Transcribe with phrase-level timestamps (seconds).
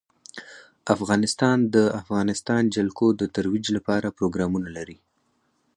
[0.95, 4.97] افغانستان د د افغانستان جلکو د ترویج لپاره پروګرامونه لري.